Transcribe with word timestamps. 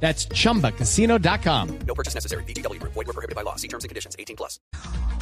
That's 0.00 0.28
chumbacasino.com. 0.28 1.78
No 1.86 1.94
purchase 1.94 2.14
necessary. 2.14 2.44
BGW. 2.44 2.80
Void 2.82 2.94
were 2.94 3.12
prohibited 3.12 3.34
by 3.34 3.42
law. 3.42 3.56
See 3.56 3.68
terms 3.68 3.84
and 3.84 3.88
conditions. 3.88 4.14
18 4.18 4.36
plus. 4.36 4.60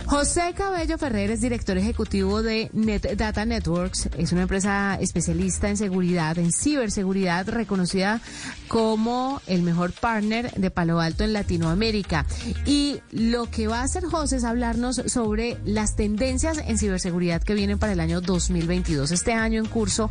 José 0.07 0.53
Cabello 0.55 0.99
Ferrer 0.99 1.31
es 1.31 1.41
director 1.41 1.79
ejecutivo 1.79 2.43
de 2.43 2.69
Net 2.75 3.17
Data 3.17 3.47
Networks. 3.47 4.11
Es 4.19 4.33
una 4.33 4.43
empresa 4.43 4.99
especialista 5.01 5.71
en 5.71 5.79
seguridad, 5.79 6.37
en 6.39 6.53
ciberseguridad, 6.53 7.49
reconocida 7.49 8.21
como 8.69 9.41
el 9.47 9.63
mejor 9.63 9.93
partner 9.93 10.53
de 10.53 10.71
Palo 10.71 11.01
Alto 11.01 11.25
en 11.25 11.33
Latinoamérica. 11.33 12.27
Y 12.67 13.01
lo 13.13 13.51
que 13.51 13.67
va 13.67 13.81
a 13.81 13.85
hacer 13.85 14.05
José 14.05 14.37
es 14.37 14.45
hablarnos 14.45 14.97
sobre 15.07 15.57
las 15.65 15.97
tendencias 15.97 16.59
en 16.59 16.77
ciberseguridad 16.77 17.43
que 17.43 17.55
vienen 17.55 17.79
para 17.79 17.95
el 17.95 18.01
año 18.01 18.21
2022. 18.21 19.11
Este 19.11 19.33
año 19.33 19.59
en 19.59 19.67
curso 19.67 20.11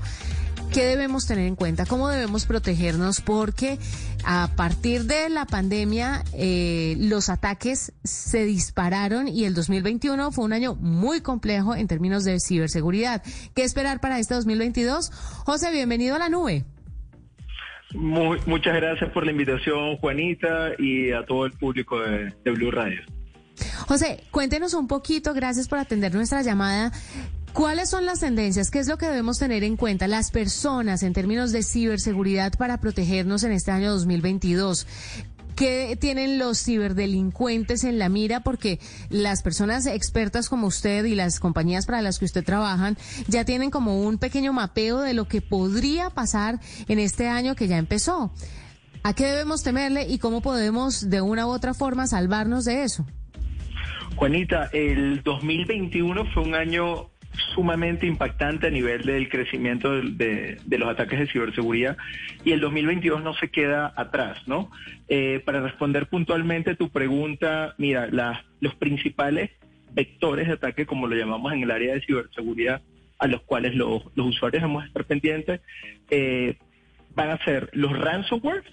¿Qué 0.72 0.86
debemos 0.86 1.28
tener 1.28 1.48
en 1.48 1.56
cuenta? 1.56 1.86
¿Cómo 1.86 2.08
debemos 2.10 2.46
protegernos? 2.46 3.22
Porque 3.22 3.78
a 4.24 4.50
partir 4.56 5.04
de 5.06 5.30
la 5.30 5.46
pandemia 5.46 6.24
eh, 6.34 6.96
los 7.00 7.30
ataques 7.30 7.94
se 8.04 8.46
dispararon 8.46 9.28
y 9.28 9.46
el 9.46 9.54
2021 9.54 10.32
fue 10.32 10.46
un 10.46 10.54
año 10.54 10.76
muy 10.76 11.22
complejo 11.22 11.76
en 11.76 11.88
términos 11.88 12.24
de 12.24 12.40
ciberseguridad. 12.40 13.22
¿Qué 13.56 13.64
esperar 13.64 14.00
para 14.00 14.20
este 14.20 14.34
2022? 14.34 15.12
José, 15.46 15.72
bienvenido 15.72 16.16
a 16.16 16.20
la 16.20 16.30
nube. 16.30 16.64
Muy, 17.94 18.40
muchas 18.48 18.76
gracias 18.76 19.12
por 19.12 19.26
la 19.26 19.32
invitación, 19.32 19.98
Juanita, 19.98 20.72
y 20.80 21.12
a 21.12 21.26
todo 21.26 21.46
el 21.46 21.52
público 21.52 22.00
de, 22.00 22.34
de 22.44 22.52
Blue 22.52 22.72
Radio. 22.72 23.02
José, 23.88 24.24
cuéntenos 24.32 24.74
un 24.74 24.88
poquito, 24.88 25.34
gracias 25.34 25.68
por 25.68 25.78
atender 25.78 26.14
nuestra 26.16 26.42
llamada. 26.42 26.92
¿Cuáles 27.54 27.92
son 27.92 28.08
las 28.08 28.20
tendencias? 28.20 28.72
¿Qué 28.72 28.80
es 28.80 28.88
lo 28.88 28.98
que 28.98 29.06
debemos 29.06 29.38
tener 29.38 29.64
en 29.64 29.78
cuenta 29.78 30.08
las 30.08 30.32
personas 30.32 31.04
en 31.04 31.14
términos 31.14 31.52
de 31.52 31.62
ciberseguridad 31.62 32.52
para 32.58 32.80
protegernos 32.80 33.44
en 33.44 33.52
este 33.52 33.70
año 33.70 33.92
2022? 33.92 34.88
¿Qué 35.56 35.96
tienen 36.02 36.40
los 36.40 36.64
ciberdelincuentes 36.64 37.84
en 37.84 38.00
la 38.00 38.10
mira? 38.10 38.40
Porque 38.40 38.80
las 39.10 39.44
personas 39.44 39.86
expertas 39.86 40.50
como 40.50 40.66
usted 40.66 41.06
y 41.06 41.14
las 41.14 41.40
compañías 41.40 41.86
para 41.86 42.02
las 42.02 42.18
que 42.18 42.26
usted 42.26 42.44
trabajan 42.44 42.98
ya 43.28 43.46
tienen 43.46 43.70
como 43.70 44.02
un 44.02 44.18
pequeño 44.18 44.52
mapeo 44.52 45.02
de 45.02 45.14
lo 45.14 45.28
que 45.28 45.42
podría 45.42 46.10
pasar 46.10 46.60
en 46.88 46.98
este 46.98 47.28
año 47.28 47.54
que 47.54 47.68
ya 47.68 47.78
empezó. 47.78 48.34
¿A 49.04 49.14
qué 49.14 49.28
debemos 49.28 49.62
temerle 49.62 50.08
y 50.08 50.18
cómo 50.18 50.42
podemos 50.42 51.08
de 51.08 51.22
una 51.22 51.46
u 51.46 51.50
otra 51.52 51.76
forma 51.76 52.08
salvarnos 52.08 52.66
de 52.66 52.84
eso? 52.84 53.06
Juanita, 54.16 54.70
el 54.74 55.22
2021 55.24 56.26
fue 56.34 56.44
un 56.44 56.56
año 56.56 57.10
sumamente 57.54 58.06
impactante 58.06 58.68
a 58.68 58.70
nivel 58.70 59.04
del 59.04 59.30
crecimiento 59.30 59.92
de, 59.92 60.60
los 60.70 60.90
ataques 60.90 61.20
de 61.20 61.28
ciberseguridad 61.28 61.98
y 62.44 62.52
el 62.52 62.60
2022 62.60 63.24
no 63.24 63.34
se 63.34 63.50
queda 63.50 63.94
atrás, 63.96 64.48
¿no? 64.48 64.72
Eh, 65.08 65.42
para 65.46 65.62
responder 65.62 66.08
puntualmente 66.08 66.76
tu 66.76 66.90
pregunta, 66.90 67.76
mira, 67.78 68.08
los 68.60 68.76
principales 68.76 69.52
vectores 69.92 70.48
de 70.48 70.54
ataque, 70.54 70.86
como 70.86 71.08
lo 71.08 71.16
llamamos 71.16 71.54
en 71.54 71.64
el 71.64 71.72
área 71.72 71.94
de 71.94 72.02
ciberseguridad, 72.02 72.82
a 73.20 73.28
los 73.28 73.42
cuales 73.42 73.76
los, 73.76 74.04
usuarios 74.16 74.62
debemos 74.62 74.86
estar 74.86 75.06
pendientes, 75.06 75.62
eh, 76.10 76.58
van 77.16 77.30
a 77.30 77.44
ser 77.44 77.70
los 77.74 77.98
ransomware 77.98 78.64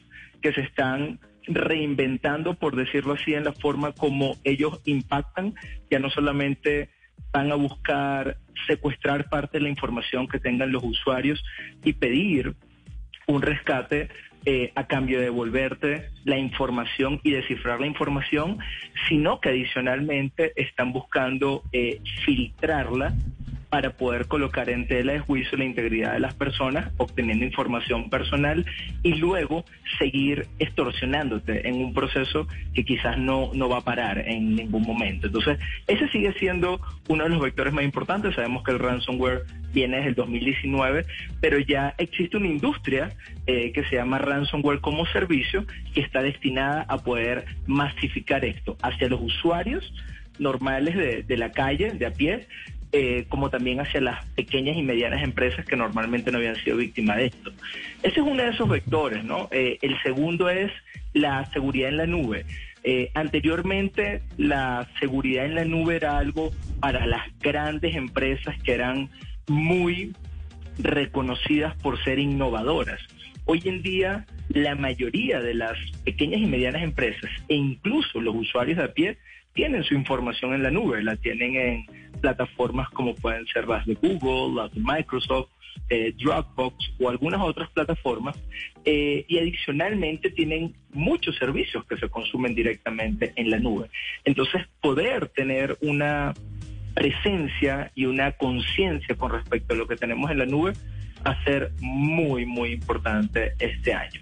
que 0.41 0.53
se 0.53 0.63
están 0.63 1.21
reinventando, 1.47 2.55
por 2.55 2.77
decirlo 2.77 3.15
así, 3.15 3.35
en 3.35 3.45
la 3.45 3.53
forma 3.53 3.93
como 3.93 4.37
ellos 4.45 4.81
impactan, 4.85 5.55
ya 5.91 5.99
no 5.99 6.11
solamente 6.11 6.89
van 7.33 7.53
a 7.53 7.55
buscar 7.55 8.37
secuestrar 8.67 9.29
parte 9.29 9.59
de 9.59 9.65
la 9.65 9.71
información 9.71 10.29
que 10.29 10.39
tengan 10.39 10.73
los 10.73 10.83
usuarios 10.83 11.43
y 11.85 11.93
pedir 11.93 12.55
un 13.27 13.43
rescate 13.43 14.09
eh, 14.47 14.73
a 14.75 14.87
cambio 14.87 15.19
de 15.19 15.25
devolverte 15.25 16.09
la 16.25 16.39
información 16.39 17.21
y 17.23 17.31
descifrar 17.31 17.81
la 17.81 17.87
información, 17.87 18.59
sino 19.09 19.39
que 19.41 19.51
adicionalmente 19.51 20.53
están 20.57 20.93
buscando 20.93 21.63
eh, 21.73 22.01
filtrarla 22.25 23.15
para 23.71 23.91
poder 23.91 24.27
colocar 24.27 24.69
en 24.69 24.87
tela 24.89 25.13
de 25.13 25.21
juicio 25.21 25.57
la 25.57 25.65
integridad 25.65 26.13
de 26.13 26.21
las 26.21 26.35
personas, 26.35 26.93
obteniendo 26.97 27.45
información 27.45 28.11
personal 28.11 28.67
y 29.05 29.15
luego 29.15 29.65
seguir 29.99 30.49
extorsionándote 30.59 31.69
en 31.69 31.77
un 31.77 31.95
proceso 31.95 32.49
que 32.75 32.85
quizás 32.85 33.17
no, 33.17 33.53
no 33.55 33.69
va 33.69 33.79
a 33.79 33.83
parar 33.83 34.19
en 34.29 34.57
ningún 34.57 34.83
momento. 34.83 35.29
Entonces, 35.29 35.59
ese 35.87 36.09
sigue 36.09 36.33
siendo 36.35 36.81
uno 37.09 37.25
de 37.25 37.31
los 37.31 37.41
vectores 37.41 37.73
más 37.73 37.85
importantes. 37.85 38.35
Sabemos 38.35 38.65
que 38.65 38.73
el 38.73 38.81
ransomware 38.81 39.45
viene 39.73 39.99
desde 39.99 40.11
el 40.11 40.15
2019, 40.17 41.07
pero 41.41 41.61
ya 41.61 41.95
existe 41.99 42.37
una 42.37 42.49
industria 42.49 43.11
eh, 43.47 43.71
que 43.73 43.85
se 43.85 43.97
llama 43.97 44.19
ransomware 44.19 44.81
como 44.81 45.07
servicio 45.07 45.65
que 45.95 46.01
está 46.01 46.23
destinada 46.23 46.87
a 46.89 46.99
poder 46.99 47.45
masificar 47.67 48.45
esto 48.45 48.77
hacia 48.83 49.09
los 49.09 49.21
usuarios 49.21 49.93
normales 50.41 50.97
de, 50.97 51.23
de 51.23 51.37
la 51.37 51.53
calle, 51.53 51.91
de 51.93 52.07
a 52.07 52.13
pie, 52.13 52.49
eh, 52.93 53.27
como 53.29 53.51
también 53.51 53.81
hacia 53.81 54.01
las 54.01 54.25
pequeñas 54.31 54.77
y 54.77 54.83
medianas 54.83 55.23
empresas 55.23 55.65
que 55.65 55.77
normalmente 55.77 56.33
no 56.33 56.39
habían 56.39 56.57
sido 56.57 56.77
víctimas 56.77 57.19
de 57.19 57.27
esto. 57.27 57.53
Ese 58.03 58.21
es 58.21 58.27
uno 58.27 58.43
de 58.43 58.51
esos 58.51 58.69
vectores, 58.69 59.25
¿no? 59.25 59.49
Eh, 59.53 59.79
el 59.83 60.01
segundo 60.03 60.49
es 60.49 60.73
la 61.13 61.45
seguridad 61.53 61.91
en 61.91 61.97
la 61.97 62.07
nube. 62.07 62.47
Eh, 62.83 63.11
anteriormente, 63.15 64.23
la 64.39 64.89
seguridad 64.99 65.45
en 65.45 65.55
la 65.55 65.65
nube 65.65 65.97
era 65.97 66.19
algo 66.19 66.51
para 66.81 67.07
las 67.07 67.27
grandes 67.41 67.95
empresas 67.95 68.61
que 68.63 68.73
eran 68.73 69.11
muy 69.49 70.15
reconocidas 70.79 71.77
por 71.77 72.03
ser 72.03 72.19
innovadoras. 72.19 73.01
Hoy 73.45 73.63
en 73.65 73.83
día, 73.83 74.27
la 74.49 74.75
mayoría 74.75 75.41
de 75.41 75.55
las 75.55 75.77
pequeñas 76.05 76.41
y 76.41 76.47
medianas 76.47 76.83
empresas 76.83 77.31
e 77.49 77.55
incluso 77.55 78.21
los 78.21 78.35
usuarios 78.35 78.79
de 78.79 78.85
a 78.85 78.93
pie 78.93 79.19
tienen 79.53 79.85
su 79.85 79.95
información 79.95 80.55
en 80.55 80.63
la 80.63 80.71
nube, 80.71 81.03
la 81.03 81.17
tienen 81.17 81.57
en 81.57 81.87
plataformas 82.21 82.89
como 82.91 83.15
pueden 83.15 83.47
ser 83.47 83.67
las 83.67 83.85
de 83.87 83.95
Google, 83.95 84.63
las 84.63 84.73
de 84.73 84.81
Microsoft, 84.81 85.49
eh, 85.89 86.15
Dropbox 86.17 86.93
o 87.01 87.09
algunas 87.09 87.41
otras 87.41 87.71
plataformas 87.71 88.37
eh, 88.85 89.25
y 89.27 89.39
adicionalmente 89.39 90.31
tienen 90.31 90.75
muchos 90.93 91.37
servicios 91.37 91.85
que 91.87 91.97
se 91.97 92.09
consumen 92.09 92.55
directamente 92.55 93.33
en 93.37 93.51
la 93.51 93.59
nube. 93.59 93.89
Entonces, 94.25 94.63
poder 94.81 95.29
tener 95.29 95.77
una 95.81 96.35
presencia 96.95 97.91
y 97.95 98.05
una 98.07 98.33
conciencia 98.33 99.15
con 99.17 99.33
respecto 99.33 99.75
a 99.75 99.77
lo 99.77 99.87
que 99.87 99.97
tenemos 99.97 100.31
en 100.31 100.39
la 100.39 100.47
nube 100.47 100.73
va 101.27 101.33
a 101.33 101.45
ser 101.45 101.73
muy, 101.81 102.47
muy 102.47 102.73
importante 102.73 103.53
este 103.59 103.95
año. 103.95 104.21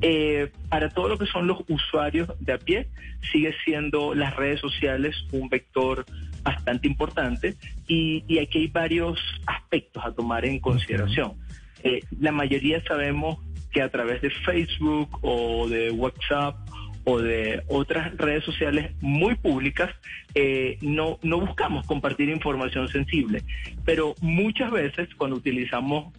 Eh, 0.00 0.50
para 0.68 0.88
todo 0.88 1.08
lo 1.08 1.18
que 1.18 1.26
son 1.26 1.46
los 1.46 1.58
usuarios 1.68 2.28
de 2.40 2.52
a 2.52 2.58
pie, 2.58 2.88
sigue 3.32 3.54
siendo 3.64 4.14
las 4.14 4.36
redes 4.36 4.60
sociales 4.60 5.14
un 5.32 5.48
vector 5.48 6.04
bastante 6.42 6.86
importante 6.86 7.54
y, 7.88 8.38
aquí 8.38 8.58
hay 8.58 8.66
varios 8.68 9.18
aspectos 9.46 10.04
a 10.04 10.12
tomar 10.12 10.44
en 10.44 10.58
consideración. 10.60 11.34
Eh, 11.82 12.00
la 12.20 12.32
mayoría 12.32 12.82
sabemos 12.84 13.38
que 13.72 13.82
a 13.82 13.88
través 13.88 14.22
de 14.22 14.30
Facebook 14.30 15.18
o 15.22 15.68
de 15.68 15.90
WhatsApp 15.90 16.56
o 17.04 17.18
de 17.20 17.62
otras 17.68 18.16
redes 18.16 18.44
sociales 18.44 18.92
muy 19.00 19.34
públicas, 19.34 19.90
eh, 20.34 20.78
no, 20.80 21.18
no 21.22 21.40
buscamos 21.40 21.86
compartir 21.86 22.30
información 22.30 22.88
sensible. 22.88 23.42
Pero 23.84 24.14
muchas 24.22 24.70
veces 24.70 25.08
cuando 25.16 25.36
utilizamos 25.36 26.14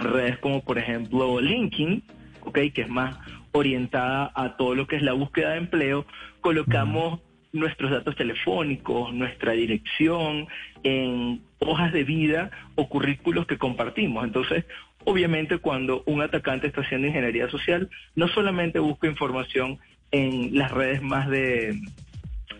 redes 0.00 0.38
como 0.38 0.62
por 0.62 0.78
ejemplo 0.78 1.40
LinkedIn, 1.40 2.02
okay, 2.42 2.70
que 2.70 2.82
es 2.82 2.88
más 2.88 3.16
orientada 3.52 4.30
a 4.34 4.56
todo 4.56 4.74
lo 4.74 4.86
que 4.86 4.96
es 4.96 5.02
la 5.02 5.12
búsqueda 5.12 5.50
de 5.50 5.58
empleo, 5.58 6.06
colocamos 6.40 7.20
nuestros 7.52 7.90
datos 7.90 8.16
telefónicos, 8.16 9.12
nuestra 9.12 9.52
dirección 9.52 10.46
en 10.82 11.42
hojas 11.58 11.92
de 11.92 12.04
vida 12.04 12.50
o 12.76 12.88
currículos 12.88 13.46
que 13.46 13.58
compartimos. 13.58 14.24
Entonces, 14.24 14.64
obviamente 15.04 15.58
cuando 15.58 16.02
un 16.06 16.22
atacante 16.22 16.68
está 16.68 16.82
haciendo 16.82 17.08
ingeniería 17.08 17.48
social, 17.50 17.90
no 18.14 18.28
solamente 18.28 18.78
busca 18.78 19.08
información 19.08 19.78
en 20.12 20.56
las 20.56 20.70
redes 20.70 21.02
más 21.02 21.28
de 21.28 21.80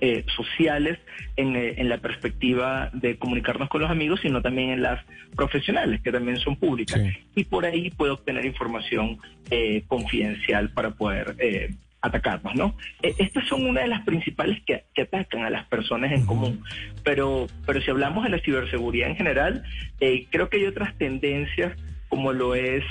eh, 0.01 0.25
sociales 0.37 0.99
en, 1.37 1.57
eh, 1.57 1.75
en, 1.79 1.89
la 1.89 1.99
perspectiva 1.99 2.91
de 2.93 3.19
comunicarnos 3.19 3.69
con 3.69 3.81
los 3.81 3.91
amigos, 3.91 4.21
sino 4.23 4.43
también 4.43 4.71
en 4.71 4.83
las 4.83 5.05
profesionales, 5.37 6.01
que 6.03 6.13
también 6.13 6.39
son 6.39 6.57
públicas. 6.57 7.01
Y 7.35 7.45
por 7.45 7.65
ahí 7.65 7.91
puede 7.91 8.13
obtener 8.13 8.45
información 8.45 9.19
eh, 9.51 9.85
confidencial 9.89 10.71
para 10.71 10.91
poder 10.91 11.37
atacarnos, 12.03 12.55
¿no? 12.55 12.75
Eh, 13.03 13.15
estas 13.19 13.47
son 13.47 13.67
una 13.67 13.83
de 13.83 13.89
las 13.89 14.03
principales 14.05 14.63
que, 14.65 14.85
que 14.95 15.03
atacan 15.03 15.45
a 15.45 15.51
las 15.51 15.67
personas 15.67 16.13
en 16.13 16.25
común, 16.25 16.63
pero, 17.05 17.47
pero 17.67 17.81
si 17.81 17.91
hablamos 17.91 18.25
de 18.25 18.31
la 18.31 18.39
ciberseguridad 18.41 19.11
en 19.11 19.17
general, 19.17 19.63
eh, 20.01 20.27
creo 20.31 20.49
que 20.49 20.59
hay 20.59 20.67
otras 20.67 20.97
tendencias 20.97 21.77
como 22.09 22.33
lo 22.33 22.55
es 22.55 22.85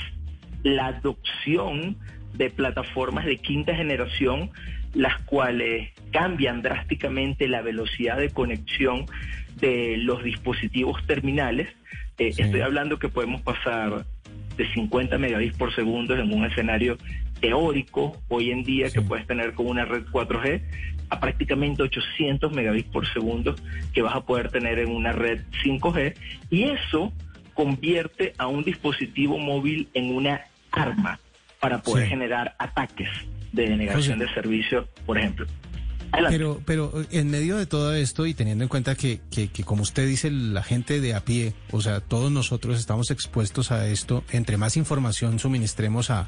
la 0.64 0.88
adopción 0.88 1.98
de 2.34 2.50
plataformas 2.50 3.26
de 3.26 3.38
quinta 3.38 3.76
generación, 3.76 4.52
las 4.94 5.18
cuales 5.24 5.90
cambian 6.12 6.62
drásticamente 6.62 7.48
la 7.48 7.62
velocidad 7.62 8.18
de 8.18 8.30
conexión 8.30 9.06
de 9.60 9.98
los 9.98 10.24
dispositivos 10.24 11.06
terminales. 11.06 11.68
Eh, 12.18 12.34
Estoy 12.38 12.62
hablando 12.62 12.98
que 13.00 13.10
podemos 13.10 13.42
pasar 13.42 14.06
de 14.58 14.74
50 14.74 15.18
megabits 15.18 15.56
por 15.58 15.74
segundo 15.74 16.16
en 16.18 16.34
un 16.34 16.46
escenario 16.46 16.98
teórico 17.40 18.22
hoy 18.28 18.52
en 18.52 18.64
día 18.64 18.90
que 18.90 19.02
puedes 19.02 19.26
tener 19.26 19.54
con 19.54 19.68
una 19.68 19.86
red 19.86 20.04
4G 20.12 20.62
a 21.10 21.20
prácticamente 21.20 21.82
800 21.84 22.52
megabits 22.52 22.90
por 22.90 23.08
segundo 23.14 23.56
que 23.94 24.02
vas 24.02 24.16
a 24.16 24.22
poder 24.26 24.52
tener 24.52 24.80
en 24.80 24.90
una 24.90 25.14
red 25.14 25.42
5G 25.64 26.14
y 26.50 26.64
eso 26.64 27.14
convierte 27.54 28.34
a 28.38 28.48
un 28.48 28.64
dispositivo 28.64 29.38
móvil 29.38 29.88
en 29.94 30.14
una 30.14 30.42
arma 30.72 31.20
para 31.60 31.82
poder 31.82 32.04
Sí. 32.06 32.10
generar 32.10 32.56
ataques 32.60 33.10
de 33.52 33.70
denegación 33.70 34.20
de 34.20 34.32
servicio, 34.34 34.88
por 35.06 35.18
ejemplo. 35.18 35.46
Adelante. 36.12 36.38
Pero, 36.38 36.62
pero 36.66 36.92
en 37.12 37.30
medio 37.30 37.58
de 37.58 37.68
todo 37.68 37.94
esto 37.94 38.26
y 38.26 38.34
teniendo 38.34 38.64
en 38.64 38.68
cuenta 38.68 38.96
que, 38.96 39.20
que, 39.30 39.50
que, 39.50 39.64
como 39.64 39.84
usted 39.84 40.08
dice, 40.08 40.32
la 40.32 40.64
gente 40.64 41.02
de 41.02 41.14
a 41.14 41.24
pie, 41.24 41.54
o 41.70 41.82
sea, 41.82 42.00
todos 42.00 42.32
nosotros 42.32 42.80
estamos 42.80 43.12
expuestos 43.12 43.72
a 43.72 43.88
esto, 43.88 44.24
entre 44.32 44.58
más 44.58 44.76
información 44.76 45.38
suministremos 45.38 46.10
a, 46.10 46.28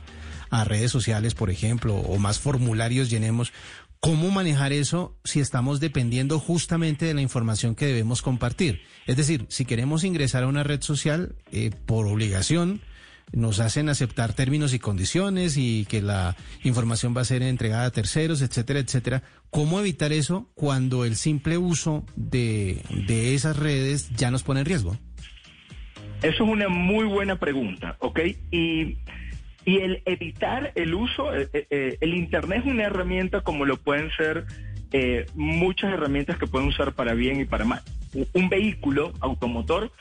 a 0.51 0.63
redes 0.65 0.91
sociales, 0.91 1.33
por 1.33 1.50
ejemplo, 1.50 1.95
o 1.95 2.19
más 2.19 2.39
formularios 2.39 3.09
llenemos, 3.09 3.53
¿cómo 4.00 4.29
manejar 4.29 4.74
eso 4.74 5.15
si 5.24 5.39
estamos 5.39 5.79
dependiendo 5.79 6.38
justamente 6.38 7.06
de 7.06 7.13
la 7.15 7.21
información 7.21 7.74
que 7.74 7.88
debemos 7.88 8.21
compartir? 8.21 8.81
Es 9.07 9.15
decir, 9.15 9.45
si 9.50 9.65
queremos 9.65 10.03
ingresar 10.03 10.44
a 10.44 10.47
una 10.47 10.63
red 10.63 10.81
social 10.81 11.35
eh, 11.51 11.71
por 11.85 12.06
obligación, 12.06 12.81
nos 13.33 13.59
hacen 13.59 13.89
aceptar 13.89 14.33
términos 14.33 14.73
y 14.73 14.79
condiciones 14.79 15.57
y 15.57 15.85
que 15.85 16.01
la 16.01 16.35
información 16.63 17.15
va 17.15 17.21
a 17.21 17.25
ser 17.25 17.43
entregada 17.43 17.85
a 17.85 17.91
terceros, 17.91 18.41
etcétera, 18.41 18.79
etcétera. 18.79 19.23
¿Cómo 19.49 19.79
evitar 19.79 20.11
eso 20.11 20.49
cuando 20.53 21.05
el 21.05 21.15
simple 21.15 21.57
uso 21.57 22.05
de, 22.15 22.81
de 23.07 23.33
esas 23.35 23.57
redes 23.57 24.09
ya 24.15 24.31
nos 24.31 24.43
pone 24.43 24.61
en 24.61 24.65
riesgo? 24.65 24.97
Eso 26.21 26.43
es 26.43 26.49
una 26.49 26.69
muy 26.69 27.05
buena 27.05 27.37
pregunta, 27.37 27.95
¿ok? 27.99 28.19
Y, 28.51 28.97
y 29.65 29.77
el 29.79 30.03
evitar 30.05 30.71
el 30.75 30.93
uso, 30.93 31.35
eh, 31.35 31.49
eh, 31.53 31.97
el 31.99 32.13
Internet 32.13 32.63
es 32.63 32.71
una 32.71 32.83
herramienta 32.83 33.41
como 33.41 33.65
lo 33.65 33.77
pueden 33.77 34.11
ser 34.11 34.45
eh, 34.91 35.25
muchas 35.35 35.93
herramientas 35.93 36.37
que 36.37 36.47
pueden 36.47 36.67
usar 36.67 36.93
para 36.93 37.13
bien 37.13 37.39
y 37.39 37.45
para 37.45 37.65
mal. 37.65 37.81
Un 38.33 38.49
vehículo 38.49 39.13
automotor 39.19 39.91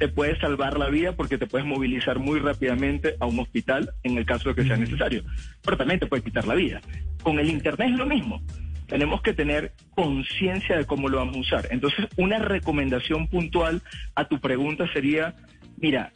te 0.00 0.08
puede 0.08 0.40
salvar 0.40 0.78
la 0.78 0.88
vida 0.88 1.12
porque 1.12 1.36
te 1.36 1.46
puedes 1.46 1.66
movilizar 1.66 2.18
muy 2.18 2.40
rápidamente 2.40 3.16
a 3.20 3.26
un 3.26 3.38
hospital 3.38 3.90
en 4.02 4.16
el 4.16 4.24
caso 4.24 4.48
de 4.48 4.54
que 4.54 4.64
sea 4.66 4.78
necesario, 4.78 5.22
pero 5.62 5.76
también 5.76 6.00
te 6.00 6.06
puede 6.06 6.22
quitar 6.22 6.46
la 6.46 6.54
vida. 6.54 6.80
Con 7.22 7.38
el 7.38 7.50
Internet 7.50 7.90
es 7.92 7.98
lo 7.98 8.06
mismo. 8.06 8.40
Tenemos 8.86 9.20
que 9.20 9.34
tener 9.34 9.72
conciencia 9.90 10.78
de 10.78 10.86
cómo 10.86 11.10
lo 11.10 11.18
vamos 11.18 11.36
a 11.36 11.40
usar. 11.40 11.68
Entonces, 11.70 12.06
una 12.16 12.38
recomendación 12.38 13.28
puntual 13.28 13.82
a 14.14 14.24
tu 14.24 14.40
pregunta 14.40 14.90
sería, 14.94 15.34
mira, 15.76 16.14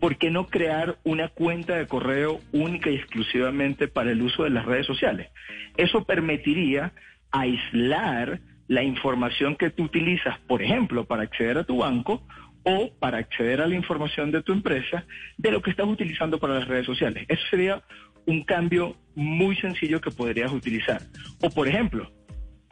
¿por 0.00 0.16
qué 0.16 0.30
no 0.30 0.46
crear 0.46 0.96
una 1.04 1.28
cuenta 1.28 1.76
de 1.76 1.86
correo 1.86 2.40
única 2.52 2.88
y 2.88 2.96
exclusivamente 2.96 3.86
para 3.86 4.12
el 4.12 4.22
uso 4.22 4.44
de 4.44 4.50
las 4.50 4.64
redes 4.64 4.86
sociales? 4.86 5.28
Eso 5.76 6.04
permitiría 6.04 6.94
aislar 7.30 8.40
la 8.66 8.82
información 8.82 9.56
que 9.56 9.68
tú 9.68 9.82
utilizas, 9.82 10.38
por 10.48 10.62
ejemplo, 10.62 11.04
para 11.04 11.24
acceder 11.24 11.58
a 11.58 11.64
tu 11.64 11.76
banco 11.76 12.26
o 12.64 12.90
para 12.98 13.18
acceder 13.18 13.60
a 13.60 13.66
la 13.66 13.74
información 13.74 14.30
de 14.30 14.42
tu 14.42 14.52
empresa 14.52 15.04
de 15.36 15.52
lo 15.52 15.62
que 15.62 15.70
estás 15.70 15.86
utilizando 15.86 16.38
para 16.38 16.54
las 16.54 16.68
redes 16.68 16.86
sociales. 16.86 17.24
Eso 17.28 17.42
sería 17.50 17.82
un 18.26 18.42
cambio 18.44 18.96
muy 19.14 19.56
sencillo 19.56 20.00
que 20.00 20.10
podrías 20.10 20.50
utilizar. 20.52 21.02
O, 21.40 21.50
por 21.50 21.68
ejemplo, 21.68 22.10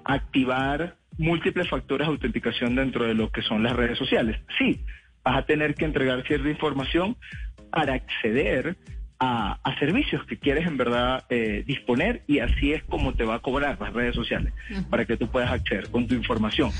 activar 0.05 0.97
múltiples 1.19 1.69
factores 1.69 2.07
de 2.07 2.13
autenticación 2.13 2.75
dentro 2.75 3.07
de 3.07 3.15
lo 3.15 3.31
que 3.31 3.43
son 3.43 3.63
las 3.63 3.77
redes 3.77 3.99
sociales. 3.99 4.41
Sí, 4.59 4.81
vas 5.23 5.37
a 5.37 5.47
tener 5.47 5.75
que 5.75 5.85
entregar 5.85 6.27
cierta 6.27 6.49
información 6.49 7.17
para 7.71 7.95
acceder 7.95 8.77
a, 9.19 9.61
a 9.63 9.79
servicios 9.79 10.25
que 10.25 10.37
quieres 10.37 10.67
en 10.67 10.77
verdad 10.77 11.25
eh, 11.29 11.63
disponer 11.67 12.23
y 12.27 12.41
así 12.41 12.73
es 12.73 12.83
como 12.85 13.15
te 13.15 13.25
va 13.25 13.37
a 13.37 13.39
cobrar 13.39 13.79
las 13.81 13.93
redes 13.93 14.17
sociales 14.17 14.53
para 14.91 15.05
que 15.05 15.17
tú 15.17 15.29
puedas 15.29 15.53
acceder 15.53 15.89
con 15.91 16.09
tu 16.09 16.15
información. 16.15 16.71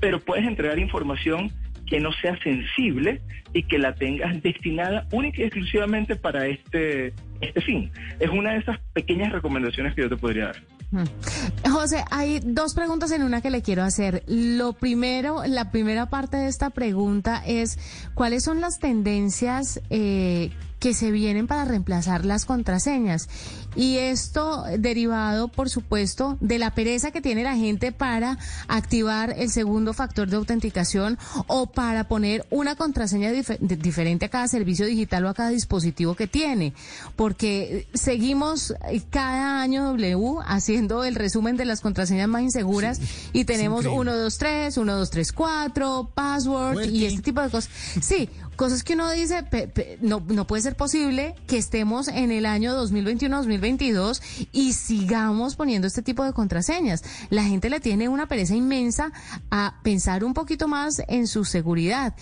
Pero 0.00 0.18
puedes 0.18 0.44
entregar 0.44 0.78
información 0.78 1.52
que 1.92 2.00
no 2.00 2.10
sea 2.22 2.38
sensible 2.42 3.20
y 3.52 3.64
que 3.64 3.78
la 3.78 3.94
tengas 3.94 4.42
destinada 4.42 5.06
única 5.12 5.42
y 5.42 5.44
exclusivamente 5.44 6.16
para 6.16 6.46
este, 6.46 7.12
este 7.42 7.60
fin. 7.60 7.92
Es 8.18 8.30
una 8.30 8.52
de 8.52 8.60
esas 8.60 8.78
pequeñas 8.94 9.30
recomendaciones 9.30 9.94
que 9.94 10.00
yo 10.00 10.08
te 10.08 10.16
podría 10.16 10.46
dar. 10.46 10.56
Mm. 10.90 11.70
José, 11.70 12.02
hay 12.10 12.40
dos 12.42 12.74
preguntas 12.74 13.12
en 13.12 13.22
una 13.22 13.42
que 13.42 13.50
le 13.50 13.60
quiero 13.60 13.82
hacer. 13.82 14.22
Lo 14.26 14.72
primero, 14.72 15.42
la 15.46 15.70
primera 15.70 16.06
parte 16.06 16.38
de 16.38 16.48
esta 16.48 16.70
pregunta 16.70 17.42
es, 17.46 17.78
¿cuáles 18.14 18.42
son 18.42 18.62
las 18.62 18.78
tendencias 18.78 19.82
eh, 19.90 20.50
que 20.82 20.94
se 20.94 21.12
vienen 21.12 21.46
para 21.46 21.64
reemplazar 21.64 22.24
las 22.24 22.44
contraseñas? 22.44 23.28
Y 23.76 23.98
esto 23.98 24.64
derivado, 24.78 25.46
por 25.48 25.70
supuesto, 25.70 26.36
de 26.40 26.58
la 26.58 26.74
pereza 26.74 27.12
que 27.12 27.22
tiene 27.22 27.44
la 27.44 27.54
gente 27.56 27.92
para 27.92 28.36
activar 28.68 29.34
el 29.38 29.48
segundo 29.50 29.94
factor 29.94 30.28
de 30.28 30.36
autenticación 30.36 31.18
o 31.46 31.66
para 31.66 32.08
poner 32.08 32.44
una 32.50 32.74
contraseña 32.74 33.30
dif- 33.30 33.58
diferente 33.60 34.26
a 34.26 34.28
cada 34.28 34.48
servicio 34.48 34.84
digital 34.84 35.24
o 35.24 35.28
a 35.28 35.34
cada 35.34 35.50
dispositivo 35.50 36.16
que 36.16 36.26
tiene. 36.26 36.74
Porque 37.16 37.86
seguimos 37.94 38.74
eh, 38.90 39.02
cada 39.08 39.62
año 39.62 39.84
W 39.92 40.34
haciendo 40.44 41.04
el 41.04 41.14
resumen 41.14 41.56
de 41.56 41.64
las 41.64 41.80
contraseñas 41.80 42.28
más 42.28 42.42
inseguras 42.42 43.00
y 43.32 43.44
tenemos 43.44 43.84
increíble. 43.84 44.10
1, 44.12 44.16
2, 44.18 44.38
3, 44.38 44.76
1, 44.76 44.96
2, 44.96 45.10
3, 45.10 45.32
4, 45.32 46.10
password 46.14 46.84
y 46.90 47.06
este 47.06 47.22
tipo 47.22 47.40
de 47.40 47.50
cosas. 47.50 47.70
Sí, 48.00 48.28
cosas 48.56 48.82
que 48.84 48.94
uno 48.94 49.10
dice, 49.10 49.42
pe- 49.42 49.68
pe- 49.68 49.98
no, 50.00 50.22
no 50.28 50.46
puede 50.46 50.62
ser 50.62 50.76
posible 50.76 51.34
que 51.46 51.58
estemos 51.58 52.08
en 52.08 52.30
el 52.30 52.46
año 52.46 52.74
2021-2022 52.82 54.20
y 54.52 54.72
sigamos 54.72 55.56
poniendo 55.56 55.86
este 55.86 56.02
tipo 56.02 56.24
de 56.24 56.32
contraseñas. 56.32 57.02
La 57.30 57.44
gente 57.44 57.70
le 57.70 57.80
tiene 57.80 58.08
una 58.08 58.26
pereza 58.26 58.54
inmensa 58.54 59.12
a 59.50 59.80
pensar 59.82 60.24
un 60.24 60.34
poquito 60.34 60.68
más 60.68 61.02
en 61.08 61.26
su 61.26 61.44
seguridad. 61.44 62.14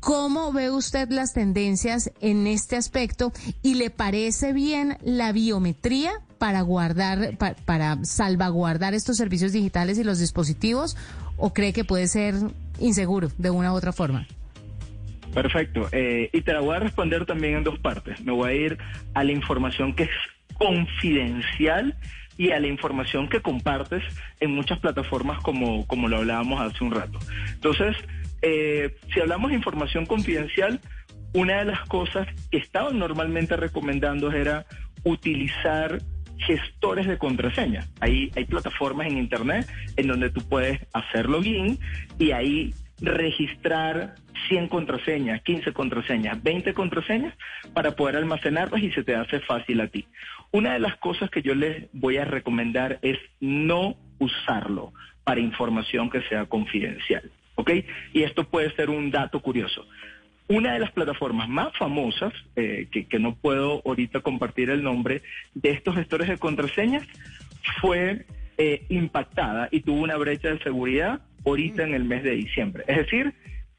¿Cómo 0.00 0.52
ve 0.52 0.70
usted 0.70 1.08
las 1.10 1.32
tendencias 1.32 2.12
en 2.20 2.46
este 2.46 2.76
aspecto 2.76 3.32
y 3.62 3.74
le 3.74 3.90
parece 3.90 4.52
bien 4.52 4.96
la 5.02 5.32
biometría 5.32 6.12
para 6.38 6.60
guardar, 6.60 7.36
pa- 7.36 7.56
para 7.64 7.98
salvaguardar 8.04 8.94
estos 8.94 9.16
servicios 9.16 9.50
digitales 9.50 9.98
y 9.98 10.04
los 10.04 10.20
dispositivos 10.20 10.96
o 11.36 11.52
cree 11.52 11.72
que 11.72 11.84
puede 11.84 12.06
ser 12.06 12.36
inseguro 12.78 13.32
de 13.38 13.50
una 13.50 13.72
u 13.72 13.76
otra 13.76 13.92
forma? 13.92 14.28
Perfecto. 15.42 15.88
Eh, 15.92 16.30
y 16.32 16.40
te 16.40 16.52
la 16.52 16.58
voy 16.58 16.74
a 16.74 16.80
responder 16.80 17.24
también 17.24 17.58
en 17.58 17.62
dos 17.62 17.78
partes. 17.78 18.20
Me 18.22 18.32
voy 18.32 18.50
a 18.50 18.54
ir 18.54 18.78
a 19.14 19.22
la 19.22 19.30
información 19.30 19.94
que 19.94 20.02
es 20.02 20.10
confidencial 20.54 21.94
y 22.36 22.50
a 22.50 22.58
la 22.58 22.66
información 22.66 23.28
que 23.28 23.40
compartes 23.40 24.02
en 24.40 24.50
muchas 24.50 24.80
plataformas 24.80 25.40
como, 25.42 25.86
como 25.86 26.08
lo 26.08 26.16
hablábamos 26.16 26.60
hace 26.60 26.82
un 26.82 26.90
rato. 26.90 27.20
Entonces, 27.52 27.96
eh, 28.42 28.96
si 29.14 29.20
hablamos 29.20 29.50
de 29.50 29.56
información 29.56 30.06
confidencial, 30.06 30.80
una 31.34 31.58
de 31.58 31.66
las 31.66 31.82
cosas 31.82 32.26
que 32.50 32.58
estaban 32.58 32.98
normalmente 32.98 33.56
recomendando 33.56 34.32
era 34.32 34.66
utilizar 35.04 36.00
gestores 36.38 37.06
de 37.06 37.16
contraseña. 37.16 37.86
Hay, 38.00 38.32
hay 38.34 38.44
plataformas 38.44 39.06
en 39.06 39.18
Internet 39.18 39.68
en 39.96 40.08
donde 40.08 40.30
tú 40.30 40.40
puedes 40.48 40.80
hacer 40.92 41.28
login 41.28 41.78
y 42.18 42.32
ahí 42.32 42.74
registrar 43.00 44.14
100 44.48 44.68
contraseñas, 44.68 45.42
15 45.42 45.72
contraseñas, 45.72 46.42
20 46.42 46.74
contraseñas 46.74 47.34
para 47.74 47.92
poder 47.92 48.16
almacenarlas 48.16 48.82
y 48.82 48.90
se 48.92 49.04
te 49.04 49.14
hace 49.14 49.40
fácil 49.40 49.80
a 49.80 49.88
ti. 49.88 50.06
Una 50.50 50.72
de 50.72 50.80
las 50.80 50.96
cosas 50.96 51.30
que 51.30 51.42
yo 51.42 51.54
les 51.54 51.88
voy 51.92 52.16
a 52.16 52.24
recomendar 52.24 52.98
es 53.02 53.18
no 53.40 53.96
usarlo 54.18 54.92
para 55.24 55.40
información 55.40 56.10
que 56.10 56.22
sea 56.22 56.46
confidencial, 56.46 57.30
¿ok? 57.54 57.70
Y 58.14 58.22
esto 58.22 58.44
puede 58.44 58.74
ser 58.74 58.90
un 58.90 59.10
dato 59.10 59.40
curioso. 59.40 59.86
Una 60.48 60.72
de 60.72 60.78
las 60.78 60.90
plataformas 60.92 61.48
más 61.48 61.76
famosas, 61.76 62.32
eh, 62.56 62.88
que, 62.90 63.18
no 63.18 63.34
puedo 63.34 63.82
ahorita 63.84 64.20
compartir 64.20 64.70
el 64.70 64.82
nombre, 64.82 65.20
de 65.54 65.70
estos 65.70 65.94
gestores 65.94 66.28
de 66.28 66.38
contraseñas, 66.38 67.06
fue 67.82 68.24
eh, 68.56 68.86
impactada 68.88 69.68
y 69.70 69.82
tuvo 69.82 70.00
una 70.00 70.16
brecha 70.16 70.48
de 70.48 70.58
seguridad 70.60 71.20
ahorita 71.44 71.82
en 71.82 71.94
el 71.94 72.04
mes 72.04 72.22
de 72.24 72.32
diciembre. 72.32 72.84
Es 72.86 72.96
decir, 72.98 73.34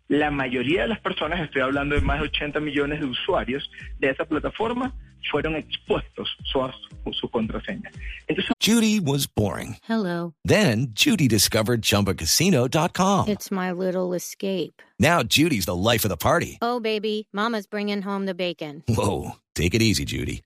la 0.08 0.32
mayoría 0.32 0.84
de 0.84 0.88
las 0.88 1.00
personas, 1.00 1.40
estoy 1.42 1.62
hablando 1.62 1.96
de 1.96 2.02
más 2.02 2.20
de 2.20 2.26
80 2.28 2.60
millones 2.60 3.00
de 3.00 3.06
usuarios 3.06 3.70
de 4.00 4.10
esa 4.10 4.26
plataforma, 4.26 4.94
fueron 5.30 5.56
expuestos 5.56 6.30
su, 6.46 6.60
su, 7.04 7.14
su 7.14 7.30
contraseña. 7.30 7.92
Entonces, 8.28 8.54
Judy 8.64 9.00
was 9.00 9.28
boring. 9.28 9.76
Hello. 9.88 10.34
Then 10.46 10.94
Judy 10.94 11.28
discovered 11.28 11.82
ChumbaCasino.com. 11.82 13.28
It's 13.28 13.52
my 13.52 13.72
little 13.72 14.14
escape. 14.14 14.82
Now 14.98 15.22
Judy's 15.24 15.66
the 15.66 15.76
life 15.76 16.06
of 16.06 16.10
the 16.10 16.18
party. 16.18 16.58
Oh, 16.62 16.80
baby, 16.80 17.28
Mama's 17.34 17.68
bringing 17.68 18.02
home 18.02 18.26
the 18.26 18.34
bacon. 18.34 18.84
Whoa, 18.88 19.36
take 19.56 19.74
it 19.76 19.82
easy, 19.82 20.06
Judy. 20.06 20.42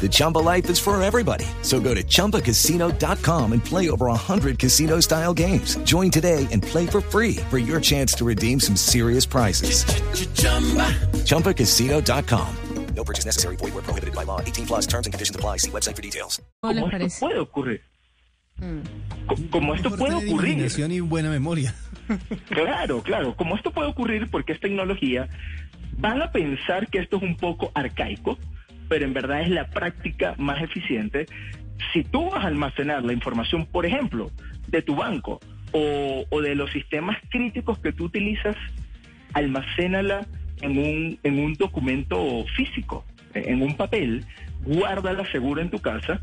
The 0.00 0.08
Chumba 0.10 0.38
life 0.38 0.70
is 0.70 0.78
for 0.78 1.00
everybody. 1.02 1.44
So 1.60 1.80
go 1.80 1.94
to 1.94 2.02
ChumbaCasino.com 2.02 3.52
and 3.52 3.62
play 3.62 3.90
over 3.90 4.06
100 4.06 4.58
casino 4.58 5.00
style 5.00 5.34
games. 5.34 5.76
Join 5.84 6.10
today 6.10 6.46
and 6.50 6.62
play 6.62 6.86
for 6.86 7.02
free 7.02 7.36
for 7.50 7.58
your 7.58 7.78
chance 7.80 8.14
to 8.14 8.24
redeem 8.24 8.58
some 8.58 8.74
serious 8.76 9.26
prizes. 9.26 9.84
ChumbaCasino.com. 11.26 12.48
No 12.96 13.04
purchase 13.04 13.26
necessary. 13.26 13.56
Void 13.56 13.74
where 13.74 13.82
prohibited 13.82 14.14
by 14.14 14.24
law. 14.24 14.40
18 14.40 14.66
plus 14.66 14.86
terms 14.86 15.06
and 15.06 15.12
conditions 15.12 15.36
apply. 15.36 15.58
See 15.58 15.70
website 15.70 15.94
for 15.96 16.02
details. 16.02 16.40
¿Cómo 16.62 16.88
esto 16.90 17.20
puede 17.20 17.38
ocurrir. 17.38 17.80
Co- 19.26 19.36
Como 19.50 19.74
esto 19.74 19.90
puede 19.90 20.14
ocurrir. 20.14 20.52
imaginación 20.54 20.90
y 20.92 21.00
buena 21.00 21.28
memoria. 21.30 21.74
Claro, 22.48 23.02
claro. 23.02 23.36
Como 23.36 23.54
esto 23.56 23.70
puede 23.70 23.88
ocurrir 23.88 24.28
porque 24.30 24.52
es 24.52 24.58
tecnología, 24.60 25.28
van 25.98 26.20
a 26.22 26.32
pensar 26.32 26.88
que 26.88 26.98
esto 26.98 27.18
es 27.18 27.22
un 27.22 27.36
poco 27.36 27.70
arcaico, 27.72 28.36
pero 28.90 29.04
en 29.04 29.14
verdad 29.14 29.42
es 29.42 29.48
la 29.50 29.70
práctica 29.70 30.34
más 30.36 30.60
eficiente. 30.60 31.26
Si 31.92 32.02
tú 32.02 32.28
vas 32.28 32.44
a 32.44 32.48
almacenar 32.48 33.04
la 33.04 33.12
información, 33.12 33.64
por 33.66 33.86
ejemplo, 33.86 34.32
de 34.66 34.82
tu 34.82 34.96
banco 34.96 35.38
o, 35.70 36.40
de 36.42 36.56
los 36.56 36.72
sistemas 36.72 37.16
críticos 37.30 37.78
que 37.78 37.92
tú 37.92 38.06
utilizas, 38.06 38.56
almacénala 39.32 40.26
en 40.60 40.76
un, 40.76 41.18
en 41.22 41.38
un 41.38 41.54
documento 41.54 42.44
físico, 42.56 43.04
en 43.32 43.62
un 43.62 43.76
papel, 43.76 44.24
guárdala 44.64 45.24
seguro 45.30 45.60
en 45.60 45.70
tu 45.70 45.78
casa, 45.78 46.20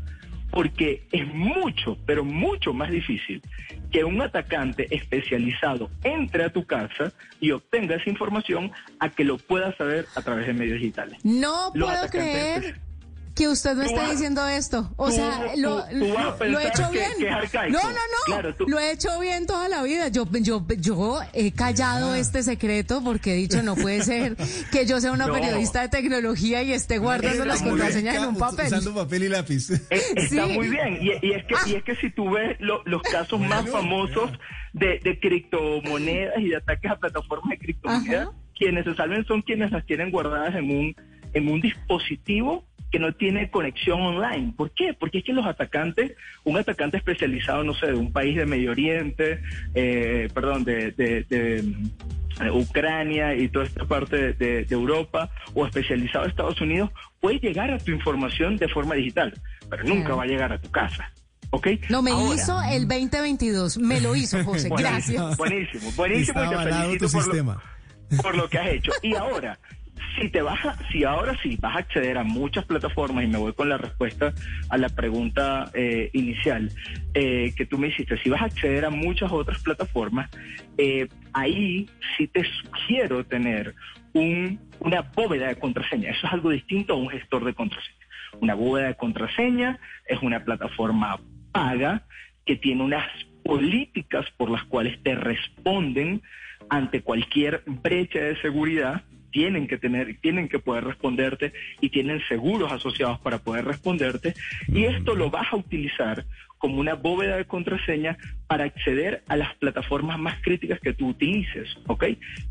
porque 0.50 1.04
es 1.10 1.26
mucho, 1.34 1.96
pero 2.04 2.22
mucho 2.22 2.74
más 2.74 2.90
difícil 2.90 3.40
que 3.90 4.04
un 4.04 4.20
atacante 4.20 4.86
especializado 4.94 5.90
entre 6.02 6.44
a 6.44 6.52
tu 6.52 6.64
casa 6.64 7.12
y 7.40 7.52
obtenga 7.52 7.96
esa 7.96 8.10
información 8.10 8.70
a 8.98 9.08
que 9.10 9.24
lo 9.24 9.38
pueda 9.38 9.76
saber 9.76 10.06
a 10.14 10.22
través 10.22 10.46
de 10.46 10.52
medios 10.52 10.80
digitales. 10.80 11.18
No 11.24 11.70
Los 11.74 11.88
puedo 11.88 12.02
atacantes 12.04 12.10
creer 12.10 12.87
que 13.38 13.48
usted 13.48 13.76
me 13.76 13.94
vas- 13.94 14.10
diciendo 14.10 14.46
esto. 14.48 14.90
O 14.96 15.06
tú- 15.08 15.12
sea, 15.14 15.52
lo, 15.56 15.84
lo- 15.92 16.58
he 16.58 16.66
hecho 16.68 16.90
bien. 16.90 17.10
no, 17.70 17.78
no, 17.82 17.88
no. 17.88 17.98
Claro, 18.26 18.54
tú- 18.56 18.66
Lo 18.68 18.78
he 18.80 18.90
hecho 18.90 19.18
bien 19.20 19.46
toda 19.46 19.68
la 19.68 19.82
vida. 19.84 20.08
Yo, 20.08 20.26
yo, 20.40 20.66
yo 20.76 21.20
he 21.32 21.52
callado 21.52 22.14
este 22.16 22.42
secreto 22.42 23.00
porque 23.04 23.32
he 23.34 23.36
dicho 23.36 23.62
no 23.62 23.76
puede 23.76 24.02
ser 24.02 24.36
que 24.72 24.86
yo 24.86 25.00
sea 25.00 25.12
una 25.12 25.26
No. 25.28 25.32
periodista 25.34 25.82
de 25.82 25.88
tecnología 25.88 26.62
y 26.62 26.72
esté 26.72 26.98
guardando 26.98 27.28
Está 27.44 27.44
las 27.44 27.62
contraseñas 27.62 28.16
en 28.16 28.24
un 28.24 28.36
papel. 28.36 28.66
Usando 28.66 28.94
papel 28.94 29.22
y 29.22 29.28
lápiz. 29.28 29.70
Eh, 29.70 29.80
Está 30.16 30.46
Sí. 30.46 30.52
muy 30.52 30.68
bien. 30.68 30.98
Y, 31.00 31.26
y 31.26 31.32
es 31.32 31.44
que, 31.44 31.54
y 31.70 31.74
es 31.76 31.84
que 31.84 31.94
si 31.96 32.10
tú 32.10 32.30
ves 32.30 32.56
lo- 32.58 32.82
los 32.86 33.02
casos 33.02 33.38
más 33.40 33.68
famosos 33.70 34.30
de, 34.72 34.98
de 34.98 35.18
criptomonedas 35.20 36.38
y 36.40 36.48
de 36.48 36.56
ataques 36.56 36.90
a 36.90 36.96
plataformas 36.96 37.50
de 37.50 37.58
criptomonedas, 37.58 38.28
Ajá. 38.28 38.36
quienes 38.56 38.84
se 38.84 38.94
salven 38.94 39.24
son 39.26 39.42
quienes 39.42 39.70
las 39.70 39.86
tienen 39.86 40.10
guardadas 40.10 40.54
en 40.56 40.70
un, 40.70 40.96
en 41.34 41.48
un 41.48 41.60
dispositivo 41.60 42.64
que 42.90 42.98
no 42.98 43.12
tiene 43.14 43.50
conexión 43.50 44.00
online. 44.00 44.52
¿Por 44.56 44.70
qué? 44.72 44.94
Porque 44.98 45.18
es 45.18 45.24
que 45.24 45.32
los 45.32 45.46
atacantes, 45.46 46.12
un 46.44 46.56
atacante 46.56 46.96
especializado, 46.96 47.62
no 47.64 47.74
sé, 47.74 47.88
de 47.88 47.94
un 47.94 48.12
país 48.12 48.36
de 48.36 48.46
Medio 48.46 48.70
Oriente, 48.70 49.40
eh, 49.74 50.28
perdón, 50.32 50.64
de, 50.64 50.92
de- 50.92 51.24
de, 51.28 51.58
eh, 52.40 52.50
Ucrania 52.52 53.34
y 53.34 53.48
toda 53.48 53.64
esta 53.64 53.84
parte 53.84 54.32
de, 54.34 54.64
de 54.64 54.74
Europa, 54.74 55.30
o 55.54 55.66
especializado 55.66 56.24
de 56.24 56.30
Estados 56.30 56.60
Unidos, 56.60 56.90
puede 57.20 57.38
llegar 57.40 57.70
a 57.70 57.78
tu 57.78 57.90
información 57.90 58.56
de 58.56 58.68
forma 58.68 58.94
digital, 58.94 59.34
pero 59.68 59.82
nunca 59.84 60.14
va 60.14 60.22
a 60.22 60.26
llegar 60.26 60.52
a 60.52 60.60
tu 60.60 60.70
casa. 60.70 61.10
¿Ok? 61.50 61.66
No, 61.88 62.02
me 62.02 62.10
Ahora, 62.10 62.34
hizo 62.34 62.60
el 62.70 62.86
202022. 62.86 63.78
Me 63.78 64.00
lo 64.00 64.14
hizo, 64.14 64.42
José. 64.44 64.68
Gracias. 64.76 65.36
Buenísimo, 65.36 65.90
buenísimo. 65.96 66.40
Está 66.42 66.54
y 66.62 66.64
te 66.66 66.70
felicito 66.72 67.06
tu 67.06 67.12
por 67.12 67.20
lo- 67.26 67.32
sistema. 67.32 67.62
por 68.22 68.36
lo 68.36 68.48
que 68.48 68.58
has 68.58 68.68
hecho. 68.68 68.92
Y 69.02 69.14
ahora, 69.14 69.58
si 70.20 70.28
te 70.28 70.42
vas 70.42 70.64
a, 70.64 70.76
si 70.90 71.04
ahora 71.04 71.36
sí 71.42 71.56
vas 71.60 71.76
a 71.76 71.78
acceder 71.80 72.18
a 72.18 72.24
muchas 72.24 72.64
plataformas, 72.64 73.24
y 73.24 73.26
me 73.28 73.38
voy 73.38 73.52
con 73.52 73.68
la 73.68 73.78
respuesta 73.78 74.32
a 74.68 74.76
la 74.76 74.88
pregunta 74.88 75.70
eh, 75.74 76.10
inicial 76.12 76.70
eh, 77.14 77.52
que 77.56 77.66
tú 77.66 77.78
me 77.78 77.88
hiciste, 77.88 78.18
si 78.18 78.30
vas 78.30 78.42
a 78.42 78.46
acceder 78.46 78.84
a 78.84 78.90
muchas 78.90 79.30
otras 79.30 79.62
plataformas, 79.62 80.30
eh, 80.76 81.08
ahí 81.32 81.88
sí 82.16 82.26
te 82.26 82.44
sugiero 82.44 83.24
tener 83.24 83.74
un, 84.12 84.60
una 84.80 85.02
bóveda 85.02 85.48
de 85.48 85.56
contraseña. 85.56 86.10
Eso 86.10 86.26
es 86.26 86.32
algo 86.32 86.50
distinto 86.50 86.94
a 86.94 86.96
un 86.96 87.08
gestor 87.08 87.44
de 87.44 87.54
contraseña. 87.54 87.96
Una 88.40 88.54
bóveda 88.54 88.88
de 88.88 88.94
contraseña 88.94 89.78
es 90.06 90.20
una 90.22 90.44
plataforma 90.44 91.18
paga 91.52 92.02
que 92.44 92.56
tiene 92.56 92.82
unas 92.82 93.06
políticas 93.44 94.26
por 94.36 94.50
las 94.50 94.64
cuales 94.64 95.02
te 95.02 95.14
responden 95.14 96.22
ante 96.68 97.02
cualquier 97.02 97.62
brecha 97.66 98.20
de 98.20 98.40
seguridad 98.40 99.02
tienen 99.30 99.66
que 99.66 99.78
tener, 99.78 100.16
tienen 100.20 100.48
que 100.48 100.58
poder 100.58 100.84
responderte 100.84 101.52
y 101.80 101.90
tienen 101.90 102.20
seguros 102.28 102.72
asociados 102.72 103.20
para 103.20 103.38
poder 103.38 103.64
responderte. 103.64 104.34
Y 104.68 104.84
esto 104.84 105.14
lo 105.14 105.30
vas 105.30 105.52
a 105.52 105.56
utilizar 105.56 106.24
como 106.58 106.80
una 106.80 106.94
bóveda 106.94 107.36
de 107.36 107.44
contraseña 107.44 108.16
para 108.46 108.64
acceder 108.64 109.22
a 109.28 109.36
las 109.36 109.54
plataformas 109.56 110.18
más 110.18 110.40
críticas 110.42 110.80
que 110.80 110.94
tú 110.94 111.08
utilices, 111.08 111.68
¿ok? 111.86 112.04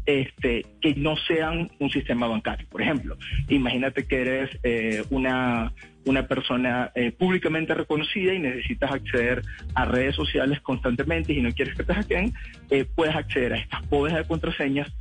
Este, 0.06 0.66
que 0.82 0.96
no 0.96 1.16
sean 1.28 1.70
un 1.80 1.90
sistema 1.90 2.28
bancario. 2.28 2.68
Por 2.70 2.82
ejemplo, 2.82 3.18
imagínate 3.50 4.08
que 4.08 4.22
eres 4.22 4.60
eh, 4.64 5.04
una, 5.10 5.74
una 6.06 6.28
persona 6.28 6.92
eh, 6.94 7.12
públicamente 7.12 7.74
reconocida 7.74 8.34
y 8.34 8.40
necesitas 8.40 8.92
acceder 8.92 9.42
a 9.74 9.86
redes 9.86 10.16
sociales 10.16 10.62
constantemente 10.62 11.34
y 11.34 11.42
no 11.42 11.52
quieres 11.52 11.76
que 11.76 11.84
te 11.84 11.94
hackeen, 11.94 12.34
eh, 12.70 12.86
puedes 12.96 13.16
acceder 13.16 13.54
a 13.54 13.58
estas 13.58 13.88
bóvedas 13.90 14.20
de 14.20 14.28
contraseñas, 14.28 14.94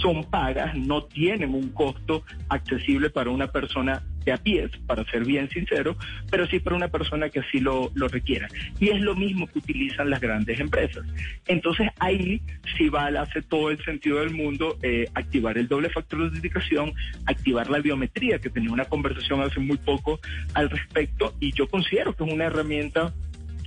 son 0.00 0.24
pagas, 0.24 0.74
no 0.74 1.04
tienen 1.04 1.54
un 1.54 1.70
costo 1.70 2.24
accesible 2.48 3.10
para 3.10 3.30
una 3.30 3.48
persona 3.48 4.02
de 4.24 4.32
a 4.32 4.36
pie, 4.36 4.68
para 4.86 5.04
ser 5.10 5.24
bien 5.24 5.48
sincero, 5.50 5.96
pero 6.30 6.46
sí 6.46 6.60
para 6.60 6.76
una 6.76 6.88
persona 6.88 7.28
que 7.28 7.40
así 7.40 7.60
lo, 7.60 7.90
lo 7.94 8.08
requiera. 8.08 8.48
Y 8.78 8.88
es 8.88 9.00
lo 9.00 9.14
mismo 9.14 9.46
que 9.46 9.58
utilizan 9.58 10.10
las 10.10 10.20
grandes 10.20 10.60
empresas. 10.60 11.04
Entonces 11.46 11.88
ahí 11.98 12.42
sí 12.76 12.88
vale, 12.88 13.18
hace 13.18 13.42
todo 13.42 13.70
el 13.70 13.82
sentido 13.84 14.20
del 14.20 14.30
mundo 14.30 14.78
eh, 14.82 15.06
activar 15.14 15.58
el 15.58 15.68
doble 15.68 15.90
factor 15.90 16.20
de 16.20 16.24
autenticación, 16.26 16.92
activar 17.26 17.70
la 17.70 17.78
biometría, 17.78 18.38
que 18.38 18.50
tenía 18.50 18.72
una 18.72 18.84
conversación 18.84 19.40
hace 19.40 19.60
muy 19.60 19.78
poco 19.78 20.20
al 20.54 20.70
respecto, 20.70 21.34
y 21.40 21.52
yo 21.52 21.68
considero 21.68 22.14
que 22.14 22.24
es 22.24 22.32
una 22.32 22.44
herramienta 22.44 23.12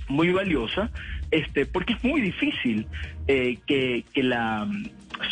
muy 0.08 0.30
valiosa, 0.32 0.90
este, 1.30 1.66
porque 1.66 1.94
es 1.94 2.04
muy 2.04 2.20
difícil 2.20 2.86
eh, 3.26 3.58
que, 3.66 4.04
que 4.12 4.22
la 4.22 4.68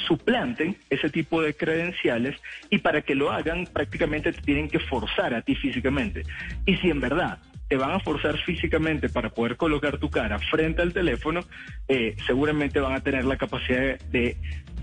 suplanten 0.07 0.77
ese 0.91 1.11
tipo 1.11 1.43
de 1.43 1.55
credenciales 1.55 2.37
y 2.71 2.79
para 2.79 3.03
que 3.03 3.15
lo 3.15 3.31
hagan 3.31 3.67
prácticamente 3.67 4.33
te 4.33 4.41
tienen 4.43 4.69
que 4.69 4.79
forzar 4.79 5.35
a 5.35 5.43
ti 5.43 5.55
físicamente. 5.55 6.23
Y 6.67 6.77
si 6.77 6.91
en 6.91 7.01
verdad 7.01 7.39
te 7.69 7.77
van 7.77 7.93
a 7.93 8.01
forzar 8.01 8.37
físicamente 8.39 9.09
para 9.09 9.31
poder 9.31 9.57
colocar 9.57 9.99
tu 9.99 10.11
cara 10.11 10.39
frente 10.39 10.83
al 10.83 10.93
teléfono, 10.93 11.41
eh, 11.89 12.15
seguramente 12.27 12.81
van 12.81 12.93
a 12.95 13.01
tener 13.01 13.25
la 13.25 13.37
capacidad 13.37 13.79
de, 13.81 13.99
de 14.11 14.37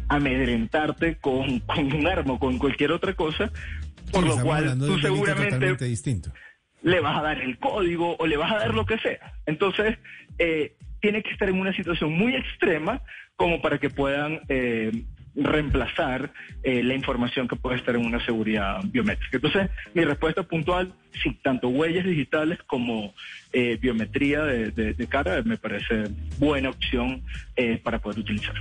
amedrentarte 0.07 1.17
con, 1.17 1.59
con 1.67 1.93
un 1.93 2.07
arma 2.07 2.33
o 2.33 2.39
con 2.39 2.57
cualquier 2.57 2.91
otra 2.91 3.13
cosa, 3.13 3.51
por 4.11 4.23
Sí, 4.23 4.29
lo 4.29 4.43
cual 4.43 4.77
tú 4.79 4.97
seguramente 4.99 5.85
distinto. 5.85 6.31
le 6.81 6.99
vas 6.99 7.17
a 7.17 7.21
dar 7.21 7.39
el 7.41 7.57
código 7.59 8.15
o 8.17 8.25
le 8.25 8.37
vas 8.37 8.51
a 8.53 8.57
dar 8.57 8.73
lo 8.73 8.85
que 8.85 8.97
sea. 8.97 9.33
Entonces, 9.45 9.97
eh, 10.39 10.75
tiene 11.01 11.21
que 11.23 11.31
estar 11.31 11.49
en 11.49 11.59
una 11.59 11.73
situación 11.73 12.11
muy 12.13 12.35
extrema 12.35 13.01
como 13.35 13.61
para 13.61 13.77
que 13.79 13.89
puedan 13.89 14.39
eh, 14.49 14.91
reemplazar 15.35 16.33
eh, 16.63 16.83
la 16.83 16.93
información 16.95 17.47
que 17.47 17.55
puede 17.55 17.77
estar 17.77 17.95
en 17.95 18.05
una 18.05 18.23
seguridad 18.25 18.81
biométrica. 18.85 19.37
Entonces, 19.37 19.69
mi 19.93 20.03
respuesta 20.03 20.43
puntual, 20.43 20.93
sí, 21.23 21.37
tanto 21.43 21.69
huellas 21.69 22.05
digitales 22.05 22.59
como 22.67 23.13
eh, 23.53 23.77
biometría 23.81 24.43
de, 24.43 24.71
de- 24.71 24.93
de 24.93 25.07
cara 25.07 25.41
me 25.43 25.57
parece 25.57 26.09
buena 26.37 26.69
opción 26.69 27.23
eh, 27.55 27.79
para 27.81 27.99
poder 27.99 28.19
utilizar. 28.19 28.55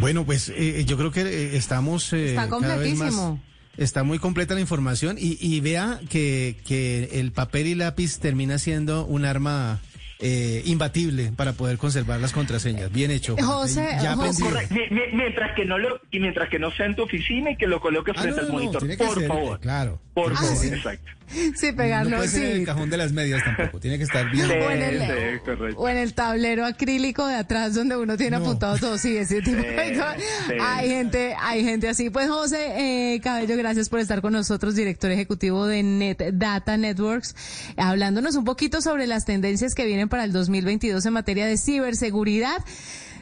Bueno, 0.00 0.24
pues 0.24 0.52
eh, 0.54 0.84
yo 0.86 0.96
creo 0.96 1.10
que 1.12 1.20
eh, 1.22 1.56
estamos 1.56 2.12
eh, 2.12 2.30
Está 2.30 2.48
cada 2.48 2.76
vez 2.76 2.96
más. 2.96 3.14
completísimo. 3.14 3.42
Está 3.76 4.04
muy 4.04 4.18
completa 4.18 4.54
la 4.54 4.60
información 4.60 5.16
y, 5.20 5.36
y 5.38 5.60
vea 5.60 6.00
que, 6.08 6.56
que 6.66 7.20
el 7.20 7.30
papel 7.32 7.66
y 7.66 7.74
lápiz 7.74 8.18
termina 8.18 8.58
siendo 8.58 9.04
un 9.04 9.26
arma 9.26 9.80
eh, 10.18 10.62
imbatible 10.64 11.32
para 11.36 11.52
poder 11.52 11.78
conservar 11.78 12.20
las 12.20 12.32
contraseñas. 12.32 12.90
Bien 12.92 13.10
hecho. 13.10 13.36
José, 13.36 13.86
ya 14.02 14.14
José. 14.14 14.44
aprendido. 14.44 14.48
Correcto. 14.50 14.74
Mi- 14.74 14.90
mi- 14.90 15.12
Mientras 15.12 15.54
que 15.56 15.64
no 15.64 15.78
lo, 15.78 16.00
y 16.10 16.20
mientras 16.20 16.48
que 16.48 16.58
no 16.58 16.70
sea 16.72 16.86
en 16.86 16.94
tu 16.96 17.02
oficina 17.02 17.50
y 17.50 17.56
que 17.56 17.66
lo 17.66 17.80
coloque 17.80 18.12
Ah, 18.14 18.20
frente 18.22 18.40
no, 18.40 18.46
al 18.46 18.52
no, 18.52 18.58
no, 18.58 18.64
monitor, 18.64 18.88
que 18.88 18.96
por 19.04 19.18
ser, 19.18 19.28
favor. 19.28 19.60
Claro. 19.60 20.00
Por 20.16 20.32
Ah, 20.32 20.36
favor, 20.36 20.56
sí. 20.56 20.68
exacto. 20.68 21.10
Sí, 21.28 21.70
No 21.72 21.76
pegarlo, 21.76 22.16
puede 22.16 22.28
ser 22.28 22.42
en 22.44 22.52
sí. 22.52 22.58
el 22.60 22.66
cajón 22.66 22.88
de 22.88 22.96
las 22.96 23.12
medias 23.12 23.42
tampoco. 23.44 23.80
Tiene 23.80 23.98
que 23.98 24.04
estar 24.04 24.30
bien. 24.30 24.46
Sí. 24.46 24.52
O 24.54 24.70
en, 24.70 24.80
el, 24.82 25.00
Sí, 25.00 25.38
correcto. 25.44 25.78
o 25.80 25.88
en 25.90 25.96
el 25.98 26.14
tablero 26.14 26.64
acrílico 26.64 27.26
de 27.26 27.34
atrás 27.34 27.74
donde 27.74 27.96
uno 27.98 28.16
tiene 28.16 28.38
No. 28.38 28.44
apuntado 28.44 28.78
todo, 28.78 28.96
sí, 28.96 29.14
ese 29.16 29.42
tipo 29.42 29.56
de 29.60 29.88
Sí, 29.92 29.98
cosas. 29.98 30.16
sí. 30.48 30.54
Hay 30.58 30.88
gente, 30.88 31.34
hay 31.38 31.64
gente 31.64 31.88
así. 31.90 32.08
Pues 32.08 32.28
José 32.30 33.14
eh, 33.14 33.20
Cabello, 33.20 33.56
gracias 33.58 33.90
por 33.90 34.00
estar 34.00 34.22
con 34.22 34.32
nosotros, 34.32 34.74
director 34.74 35.10
ejecutivo 35.10 35.66
de 35.66 35.82
Net 35.82 36.22
Data 36.32 36.78
Networks, 36.78 37.34
hablándonos 37.76 38.36
un 38.36 38.44
poquito 38.44 38.80
sobre 38.80 39.06
las 39.06 39.26
tendencias 39.26 39.74
que 39.74 39.84
vienen 39.84 40.08
para 40.08 40.24
el 40.24 40.32
2022 40.32 41.04
en 41.04 41.12
materia 41.12 41.44
de 41.46 41.58
ciberseguridad. 41.58 42.56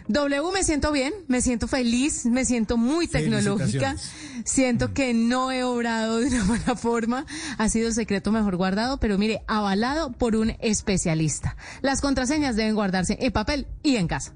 W, 0.06 0.52
me 0.52 0.62
siento 0.62 0.92
bien, 0.92 1.14
me 1.28 1.40
siento 1.40 1.66
feliz, 1.66 2.26
me 2.26 2.44
siento 2.44 2.76
muy 2.76 3.08
tecnológica, 3.08 3.96
siento 4.44 4.92
que 4.92 5.14
no 5.14 5.50
he 5.50 5.64
obrado 5.64 6.18
de 6.18 6.26
una 6.26 6.44
buena 6.46 6.76
forma, 6.76 7.26
ha 7.56 7.68
sido 7.70 7.88
el 7.88 7.94
secreto 7.94 8.30
mejor 8.30 8.56
guardado, 8.56 8.98
pero 8.98 9.16
mire, 9.16 9.42
avalado 9.46 10.12
por 10.12 10.36
un 10.36 10.56
especialista. 10.60 11.56
Las 11.80 12.02
contraseñas 12.02 12.54
deben 12.54 12.74
guardarse 12.74 13.16
en 13.20 13.32
papel 13.32 13.66
y 13.82 13.96
en 13.96 14.06
casa. 14.06 14.34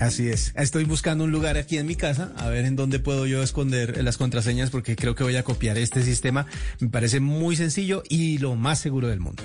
Así 0.00 0.28
es. 0.28 0.52
Estoy 0.56 0.82
buscando 0.84 1.22
un 1.22 1.30
lugar 1.30 1.56
aquí 1.56 1.78
en 1.78 1.86
mi 1.86 1.94
casa, 1.94 2.32
a 2.36 2.48
ver 2.48 2.64
en 2.64 2.74
dónde 2.74 2.98
puedo 2.98 3.24
yo 3.26 3.40
esconder 3.40 4.02
las 4.02 4.16
contraseñas, 4.16 4.70
porque 4.70 4.96
creo 4.96 5.14
que 5.14 5.22
voy 5.22 5.36
a 5.36 5.44
copiar 5.44 5.78
este 5.78 6.02
sistema. 6.02 6.46
Me 6.80 6.88
parece 6.88 7.20
muy 7.20 7.54
sencillo 7.54 8.02
y 8.08 8.38
lo 8.38 8.56
más 8.56 8.80
seguro 8.80 9.06
del 9.06 9.20
mundo. 9.20 9.44